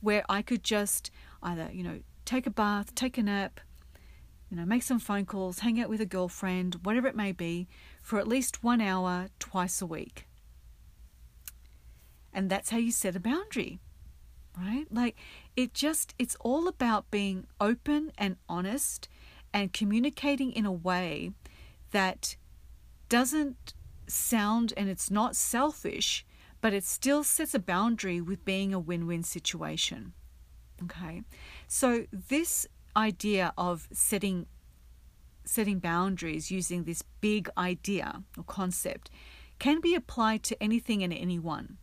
where 0.00 0.24
I 0.28 0.42
could 0.42 0.62
just 0.62 1.10
either, 1.42 1.68
you 1.72 1.82
know, 1.82 2.00
take 2.24 2.46
a 2.46 2.50
bath, 2.50 2.94
take 2.94 3.18
a 3.18 3.22
nap, 3.22 3.60
you 4.50 4.56
know, 4.56 4.64
make 4.64 4.82
some 4.82 4.98
phone 4.98 5.26
calls, 5.26 5.58
hang 5.58 5.80
out 5.80 5.90
with 5.90 6.00
a 6.00 6.06
girlfriend, 6.06 6.76
whatever 6.82 7.06
it 7.06 7.16
may 7.16 7.32
be, 7.32 7.68
for 8.08 8.18
at 8.18 8.26
least 8.26 8.64
one 8.64 8.80
hour 8.80 9.28
twice 9.38 9.82
a 9.82 9.86
week. 9.86 10.26
And 12.32 12.48
that's 12.48 12.70
how 12.70 12.78
you 12.78 12.90
set 12.90 13.14
a 13.14 13.20
boundary, 13.20 13.80
right? 14.56 14.86
Like 14.90 15.14
it 15.56 15.74
just, 15.74 16.14
it's 16.18 16.34
all 16.40 16.68
about 16.68 17.10
being 17.10 17.46
open 17.60 18.10
and 18.16 18.36
honest 18.48 19.10
and 19.52 19.74
communicating 19.74 20.52
in 20.52 20.64
a 20.64 20.72
way 20.72 21.32
that 21.90 22.36
doesn't 23.10 23.74
sound 24.06 24.72
and 24.74 24.88
it's 24.88 25.10
not 25.10 25.36
selfish, 25.36 26.24
but 26.62 26.72
it 26.72 26.84
still 26.84 27.22
sets 27.22 27.52
a 27.52 27.58
boundary 27.58 28.22
with 28.22 28.42
being 28.42 28.72
a 28.72 28.80
win 28.80 29.06
win 29.06 29.22
situation. 29.22 30.14
Okay, 30.82 31.24
so 31.66 32.06
this 32.10 32.66
idea 32.96 33.52
of 33.58 33.86
setting 33.92 34.46
setting 35.48 35.78
boundaries 35.78 36.50
using 36.50 36.84
this 36.84 37.02
big 37.20 37.48
idea 37.56 38.22
or 38.36 38.44
concept 38.44 39.10
can 39.58 39.80
be 39.80 39.94
applied 39.94 40.42
to 40.44 40.62
anything 40.62 41.02
and 41.02 41.12
anyone. 41.12 41.78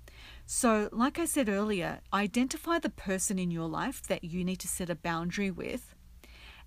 So, 0.46 0.90
like 0.92 1.20
I 1.20 1.26
said 1.26 1.50
earlier, 1.50 2.00
identify 2.14 2.80
the 2.80 2.90
person 2.90 3.40
in 3.40 3.52
your 3.52 3.68
life 3.68 4.02
that 4.04 4.24
you 4.24 4.44
need 4.44 4.60
to 4.60 4.68
set 4.68 4.90
a 4.90 4.96
boundary 4.96 5.52
with, 5.52 5.96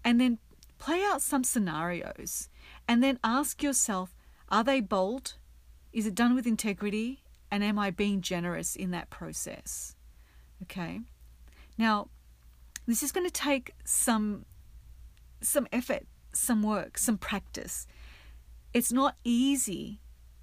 and 0.04 0.20
then 0.20 0.38
play 0.78 1.02
out 1.02 1.22
some 1.22 1.44
scenarios, 1.44 2.48
and 2.86 3.02
then 3.02 3.18
ask 3.22 3.62
yourself 3.62 4.14
are 4.50 4.64
they 4.64 4.80
bold? 4.80 5.34
Is 5.92 6.06
it 6.06 6.14
done 6.14 6.34
with 6.34 6.46
integrity? 6.46 7.22
And 7.50 7.62
am 7.62 7.78
I 7.78 7.90
being 7.90 8.20
generous 8.20 8.76
in 8.76 8.90
that 8.90 9.10
process? 9.10 9.94
Okay. 10.62 11.00
Now, 11.76 12.08
this 12.86 13.02
is 13.02 13.12
going 13.12 13.26
to 13.26 13.32
take 13.32 13.74
some 13.84 14.44
some 15.40 15.68
effort 15.72 16.04
some 16.38 16.62
work, 16.62 16.98
some 16.98 17.18
practice. 17.18 17.86
It's 18.72 18.92
not 18.92 19.16
easy 19.24 20.00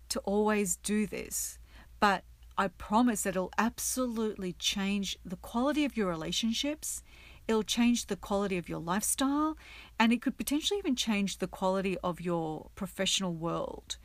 to 0.09 0.19
always 0.21 0.77
do 0.77 1.07
this, 1.07 1.57
but 1.99 2.23
I 2.57 2.67
promise 2.67 3.23
that 3.23 3.31
it'll 3.31 3.51
absolutely 3.57 4.53
change 4.53 5.17
the 5.25 5.35
quality 5.35 5.83
of 5.85 5.97
your 5.97 6.07
relationships. 6.07 7.03
It'll 7.47 7.63
change 7.63 8.07
the 8.07 8.15
quality 8.15 8.57
of 8.57 8.69
your 8.69 8.79
lifestyle, 8.79 9.57
and 9.99 10.11
it 10.11 10.21
could 10.21 10.37
potentially 10.37 10.79
even 10.79 10.95
change 10.95 11.37
the 11.37 11.47
quality 11.47 11.97
of 12.03 12.21
your 12.21 12.69
professional 12.75 13.33
world. 13.33 13.97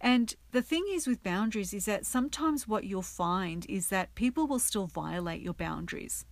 And 0.00 0.34
the 0.52 0.62
thing 0.62 0.84
is 0.90 1.06
with 1.06 1.22
boundaries 1.22 1.72
is 1.72 1.86
that 1.86 2.04
sometimes 2.04 2.68
what 2.68 2.84
you'll 2.84 3.02
find 3.02 3.64
is 3.68 3.88
that 3.88 4.14
people 4.14 4.46
will 4.46 4.58
still 4.58 4.86
violate 4.86 5.40
your 5.40 5.54
boundaries. 5.54 6.26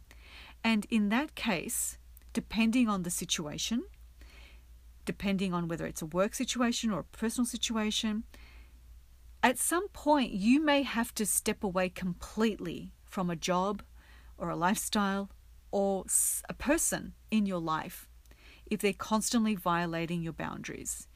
And 0.62 0.87
in 0.90 1.09
that 1.09 1.35
case, 1.35 1.99
depending 2.33 2.88
on 2.88 3.02
the 3.02 3.11
situation, 3.11 3.85
depending 5.04 5.52
on 5.52 5.68
whether 5.68 5.87
it's 5.87 6.02
a 6.02 6.06
work 6.06 6.35
situation 6.35 6.90
or 6.90 7.00
a 7.00 7.16
personal 7.16 7.47
situation, 7.47 8.25
at 9.42 9.59
some 9.59 9.88
point 9.88 10.32
you 10.32 10.62
may 10.62 10.82
have 10.82 11.14
to 11.14 11.26
step 11.26 11.64
away 11.64 11.88
completely 11.88 12.92
from 13.04 13.30
a 13.30 13.37
job 13.37 13.82
or 14.38 14.49
a 14.49 14.56
lifestyle 14.56 15.30
or 15.71 16.04
a 16.49 16.54
person 16.54 17.14
in 17.30 17.47
your 17.47 17.61
life 17.61 18.09
if 18.66 18.80
they're 18.80 18.92
constantly 18.92 19.54
violating 19.54 20.23
your 20.23 20.32
boundaries. 20.32 21.09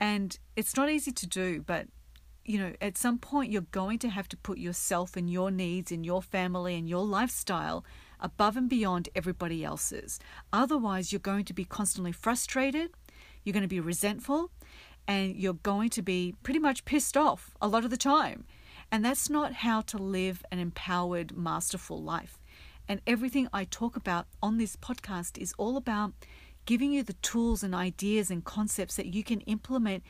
And 0.00 0.38
it's 0.56 0.76
not 0.76 0.90
easy 0.90 1.12
to 1.12 1.26
do, 1.26 1.62
but 1.62 1.86
you 2.44 2.58
know, 2.58 2.72
at 2.80 2.98
some 2.98 3.18
point 3.18 3.52
you're 3.52 3.62
going 3.62 3.98
to 4.00 4.08
have 4.08 4.28
to 4.28 4.36
put 4.36 4.58
yourself 4.58 5.16
and 5.16 5.30
your 5.30 5.50
needs 5.50 5.92
and 5.92 6.04
your 6.04 6.22
family 6.22 6.74
and 6.74 6.88
your 6.88 7.04
lifestyle 7.04 7.84
above 8.18 8.56
and 8.56 8.68
beyond 8.68 9.08
everybody 9.14 9.64
else's. 9.64 10.18
Otherwise, 10.52 11.12
you're 11.12 11.20
going 11.20 11.44
to 11.44 11.52
be 11.52 11.64
constantly 11.64 12.12
frustrated, 12.12 12.90
you're 13.44 13.52
going 13.52 13.62
to 13.62 13.68
be 13.68 13.80
resentful, 13.80 14.50
and 15.06 15.36
you're 15.36 15.54
going 15.54 15.90
to 15.90 16.02
be 16.02 16.34
pretty 16.42 16.60
much 16.60 16.84
pissed 16.84 17.16
off 17.16 17.54
a 17.60 17.68
lot 17.68 17.84
of 17.84 17.90
the 17.90 17.96
time. 17.96 18.44
And 18.90 19.04
that's 19.04 19.30
not 19.30 19.54
how 19.54 19.80
to 19.82 19.96
live 19.96 20.44
an 20.52 20.58
empowered, 20.58 21.36
masterful 21.36 22.02
life. 22.02 22.38
And 22.88 23.00
everything 23.06 23.48
I 23.52 23.64
talk 23.64 23.96
about 23.96 24.26
on 24.42 24.58
this 24.58 24.76
podcast 24.76 25.38
is 25.38 25.54
all 25.56 25.76
about 25.76 26.12
giving 26.66 26.92
you 26.92 27.02
the 27.02 27.14
tools 27.14 27.62
and 27.62 27.74
ideas 27.74 28.30
and 28.30 28.44
concepts 28.44 28.96
that 28.96 29.06
you 29.06 29.24
can 29.24 29.40
implement 29.42 30.02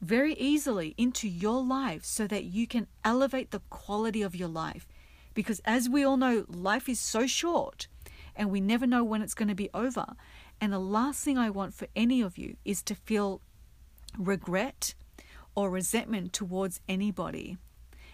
very 0.00 0.34
easily 0.34 0.94
into 0.98 1.28
your 1.28 1.62
life 1.62 2.04
so 2.04 2.26
that 2.26 2.44
you 2.44 2.66
can 2.66 2.86
elevate 3.04 3.50
the 3.50 3.62
quality 3.70 4.22
of 4.22 4.34
your 4.34 4.48
life. 4.48 4.86
Because 5.34 5.60
as 5.64 5.88
we 5.88 6.04
all 6.04 6.16
know, 6.16 6.44
life 6.48 6.88
is 6.88 6.98
so 6.98 7.26
short 7.26 7.88
and 8.34 8.50
we 8.50 8.60
never 8.60 8.86
know 8.86 9.04
when 9.04 9.22
it's 9.22 9.34
going 9.34 9.48
to 9.48 9.54
be 9.54 9.70
over. 9.74 10.06
And 10.60 10.72
the 10.72 10.78
last 10.78 11.22
thing 11.22 11.36
I 11.36 11.50
want 11.50 11.74
for 11.74 11.88
any 11.94 12.20
of 12.20 12.38
you 12.38 12.56
is 12.64 12.82
to 12.84 12.94
feel 12.94 13.40
regret 14.18 14.94
or 15.54 15.70
resentment 15.70 16.32
towards 16.32 16.80
anybody. 16.88 17.56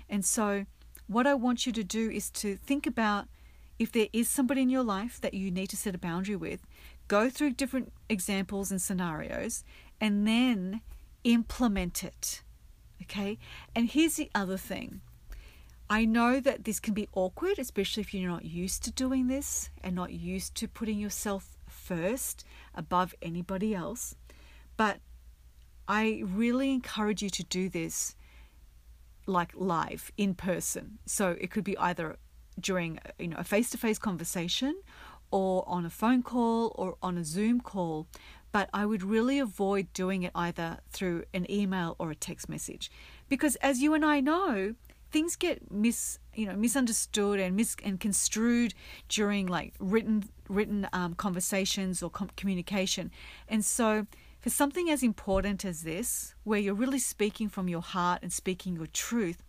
And 0.09 0.25
so, 0.25 0.67
what 1.07 1.27
I 1.27 1.35
want 1.35 1.67
you 1.67 1.73
to 1.73 1.85
do 1.85 2.11
is 2.11 2.31
to 2.31 2.57
think 2.57 2.87
about 2.87 3.27
if 3.79 3.93
there 3.93 4.09
is 4.13 4.29
somebody 4.29 4.63
in 4.63 4.71
your 4.71 4.85
life 4.85 5.21
that 5.21 5.35
you 5.35 5.51
need 5.51 5.69
to 5.71 5.77
set 5.77 5.95
a 5.95 5.99
boundary 5.99 6.37
with, 6.37 6.61
go 7.09 7.29
through 7.29 7.53
different 7.53 7.93
examples 8.09 8.71
and 8.71 8.81
scenarios, 8.81 9.65
and 10.01 10.27
then 10.27 10.81
implement 11.25 12.05
it. 12.05 12.43
Okay? 13.03 13.39
And 13.75 13.89
here's 13.89 14.15
the 14.15 14.31
other 14.35 14.57
thing. 14.57 15.01
I 15.91 16.05
know 16.05 16.41
that 16.41 16.65
this 16.65 16.81
can 16.81 16.95
be 16.95 17.09
awkward, 17.13 17.59
especially 17.59 18.01
if 18.03 18.15
you're 18.15 18.31
not 18.31 18.45
used 18.45 18.83
to 18.85 18.91
doing 18.91 19.27
this 19.27 19.69
and 19.83 19.95
not 19.95 20.13
used 20.13 20.55
to 20.57 20.69
putting 20.69 20.99
yourself 20.99 21.57
first 21.83 22.45
above 22.75 23.15
anybody 23.21 23.75
else. 23.75 24.15
But 24.77 25.01
I 25.89 26.23
really 26.25 26.71
encourage 26.71 27.23
you 27.23 27.31
to 27.31 27.45
do 27.45 27.69
this 27.69 28.15
like 29.27 29.53
live 29.55 30.11
in 30.17 30.35
person. 30.35 30.99
So 31.07 31.37
it 31.41 31.51
could 31.51 31.65
be 31.65 31.77
either 31.79 32.17
during 32.61 32.99
you 33.19 33.29
know 33.29 33.37
a 33.39 33.45
face-to-face 33.45 33.99
conversation 33.99 34.75
or 35.31 35.65
on 35.67 35.87
a 35.87 35.91
phone 35.91 36.23
call 36.23 36.73
or 36.75 36.97
on 37.03 37.17
a 37.17 37.25
Zoom 37.25 37.61
call 37.61 38.07
but 38.53 38.69
I 38.75 38.85
would 38.85 39.03
really 39.03 39.39
avoid 39.39 39.91
doing 39.95 40.23
it 40.23 40.33
either 40.35 40.81
through 40.91 41.25
an 41.33 41.51
email 41.51 41.97
or 41.99 42.11
a 42.11 42.15
text 42.15 42.49
message 42.49 42.91
because 43.29 43.57
as 43.57 43.81
you 43.81 43.95
and 43.95 44.05
I 44.05 44.21
know 44.21 44.75
things 45.11 45.37
get 45.37 45.71
mis 45.71 46.19
you 46.35 46.47
know 46.47 46.55
misunderstood 46.55 47.39
and 47.41 47.57
mis 47.57 47.77
and 47.85 48.01
construed 48.01 48.75
during 49.09 49.47
like 49.47 49.75
written 49.79 50.25
written 50.49 50.89
um, 50.93 51.15
conversations 51.15 52.03
or 52.03 52.11
com- 52.11 52.31
communication. 52.37 53.11
And 53.49 53.65
so 53.65 54.07
for 54.41 54.51
something 54.51 54.91
as 54.91 55.03
important 55.03 55.65
as 55.65 55.83
this 55.83 56.35
where 56.45 56.59
you're 56.59 56.75
really 56.75 56.99
speaking 56.99 57.49
from 57.49 57.69
your 57.69 57.83
heart 57.83 58.21
and 58.23 58.33
speaking 58.33 58.77
your 58.77 58.89
truth 58.89 59.43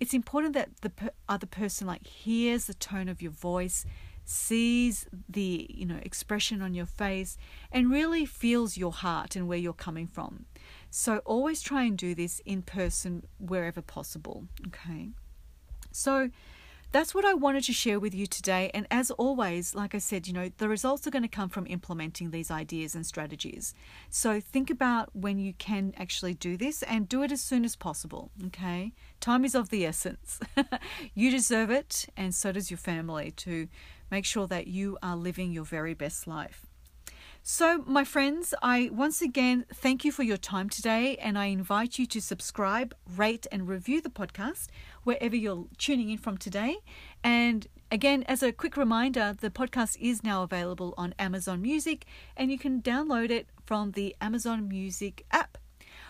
it's 0.00 0.14
important 0.14 0.54
that 0.54 0.70
the 0.80 0.90
per- 0.90 1.10
other 1.28 1.46
person 1.46 1.86
like 1.86 2.06
hears 2.06 2.64
the 2.64 2.74
tone 2.74 3.08
of 3.08 3.20
your 3.20 3.30
voice 3.30 3.84
sees 4.24 5.06
the 5.28 5.66
you 5.68 5.84
know 5.84 5.98
expression 6.02 6.62
on 6.62 6.72
your 6.72 6.86
face 6.86 7.36
and 7.70 7.90
really 7.90 8.24
feels 8.24 8.76
your 8.76 8.92
heart 8.92 9.36
and 9.36 9.46
where 9.46 9.58
you're 9.58 9.72
coming 9.72 10.06
from. 10.06 10.46
So 10.90 11.18
always 11.18 11.60
try 11.60 11.84
and 11.84 11.98
do 11.98 12.14
this 12.14 12.40
in 12.46 12.62
person 12.62 13.26
wherever 13.38 13.82
possible 13.82 14.46
okay 14.68 15.10
so 15.92 16.30
that's 16.92 17.14
what 17.14 17.24
I 17.24 17.34
wanted 17.34 17.62
to 17.64 17.72
share 17.72 18.00
with 18.00 18.14
you 18.14 18.26
today. 18.26 18.70
And 18.74 18.86
as 18.90 19.12
always, 19.12 19.74
like 19.74 19.94
I 19.94 19.98
said, 19.98 20.26
you 20.26 20.32
know, 20.32 20.50
the 20.58 20.68
results 20.68 21.06
are 21.06 21.10
going 21.10 21.22
to 21.22 21.28
come 21.28 21.48
from 21.48 21.66
implementing 21.68 22.30
these 22.30 22.50
ideas 22.50 22.96
and 22.96 23.06
strategies. 23.06 23.74
So 24.08 24.40
think 24.40 24.70
about 24.70 25.14
when 25.14 25.38
you 25.38 25.52
can 25.52 25.94
actually 25.96 26.34
do 26.34 26.56
this 26.56 26.82
and 26.82 27.08
do 27.08 27.22
it 27.22 27.30
as 27.30 27.40
soon 27.40 27.64
as 27.64 27.76
possible. 27.76 28.32
Okay. 28.46 28.92
Time 29.20 29.44
is 29.44 29.54
of 29.54 29.68
the 29.68 29.86
essence. 29.86 30.40
you 31.14 31.30
deserve 31.30 31.70
it, 31.70 32.08
and 32.16 32.34
so 32.34 32.50
does 32.50 32.70
your 32.70 32.78
family 32.78 33.30
to 33.32 33.68
make 34.10 34.24
sure 34.24 34.48
that 34.48 34.66
you 34.66 34.98
are 35.02 35.16
living 35.16 35.52
your 35.52 35.64
very 35.64 35.94
best 35.94 36.26
life. 36.26 36.66
So, 37.42 37.82
my 37.86 38.04
friends, 38.04 38.52
I 38.62 38.90
once 38.92 39.22
again 39.22 39.64
thank 39.72 40.04
you 40.04 40.12
for 40.12 40.22
your 40.22 40.36
time 40.36 40.68
today, 40.68 41.16
and 41.16 41.38
I 41.38 41.46
invite 41.46 41.98
you 41.98 42.04
to 42.06 42.20
subscribe, 42.20 42.94
rate, 43.16 43.46
and 43.50 43.66
review 43.66 44.02
the 44.02 44.10
podcast 44.10 44.66
wherever 45.04 45.36
you're 45.36 45.66
tuning 45.78 46.10
in 46.10 46.18
from 46.18 46.36
today. 46.36 46.76
And 47.22 47.66
again, 47.90 48.22
as 48.24 48.42
a 48.42 48.52
quick 48.52 48.76
reminder, 48.76 49.36
the 49.38 49.50
podcast 49.50 49.96
is 50.00 50.22
now 50.22 50.42
available 50.42 50.94
on 50.96 51.14
Amazon 51.18 51.62
Music, 51.62 52.06
and 52.36 52.50
you 52.50 52.58
can 52.58 52.82
download 52.82 53.30
it 53.30 53.48
from 53.64 53.92
the 53.92 54.14
Amazon 54.20 54.68
Music 54.68 55.24
app. 55.30 55.58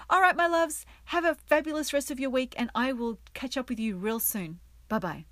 All 0.08 0.20
right, 0.20 0.36
my 0.36 0.46
loves, 0.46 0.84
have 1.06 1.24
a 1.24 1.34
fabulous 1.34 1.92
rest 1.92 2.10
of 2.10 2.18
your 2.18 2.30
week, 2.30 2.54
and 2.56 2.70
I 2.74 2.92
will 2.92 3.18
catch 3.32 3.56
up 3.56 3.68
with 3.68 3.78
you 3.78 3.96
real 3.96 4.18
soon. 4.18 4.60
Bye 4.88 4.98
bye. 4.98 5.24